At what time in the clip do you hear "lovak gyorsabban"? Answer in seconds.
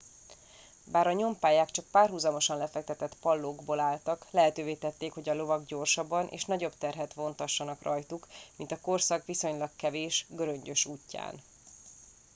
5.33-6.27